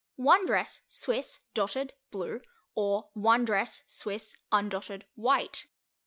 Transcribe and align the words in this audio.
1 0.15 0.47
Dress, 0.47 0.81
Swiss, 0.87 1.41
Dotted, 1.53 1.93
blue, 2.09 2.41
or 2.73 3.09
1 3.13 3.45
Dress, 3.45 3.83
Swiss, 3.85 4.35
undotted, 4.51 5.03
white. 5.13 5.67